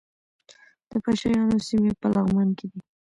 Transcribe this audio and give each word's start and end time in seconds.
د 0.89 0.91
پشه 1.03 1.27
یانو 1.35 1.57
سیمې 1.67 1.91
په 2.01 2.07
لغمان 2.13 2.49
کې 2.57 2.65
دي 2.71 2.79